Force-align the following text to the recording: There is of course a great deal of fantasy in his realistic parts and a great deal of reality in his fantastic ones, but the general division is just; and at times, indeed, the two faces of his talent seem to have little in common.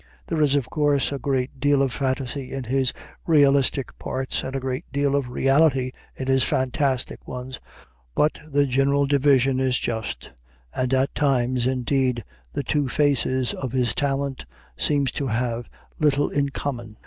There 0.25 0.41
is 0.41 0.55
of 0.55 0.67
course 0.67 1.11
a 1.11 1.19
great 1.19 1.59
deal 1.59 1.83
of 1.83 1.91
fantasy 1.91 2.51
in 2.51 2.63
his 2.63 2.91
realistic 3.27 3.95
parts 3.99 4.41
and 4.41 4.55
a 4.55 4.59
great 4.59 4.85
deal 4.91 5.15
of 5.15 5.29
reality 5.29 5.91
in 6.15 6.25
his 6.25 6.43
fantastic 6.43 7.27
ones, 7.27 7.59
but 8.15 8.39
the 8.49 8.65
general 8.65 9.05
division 9.05 9.59
is 9.59 9.77
just; 9.79 10.31
and 10.73 10.91
at 10.91 11.13
times, 11.13 11.67
indeed, 11.67 12.23
the 12.51 12.63
two 12.63 12.89
faces 12.89 13.53
of 13.53 13.73
his 13.73 13.93
talent 13.93 14.47
seem 14.75 15.05
to 15.05 15.27
have 15.27 15.69
little 15.99 16.31
in 16.31 16.49
common. 16.49 16.97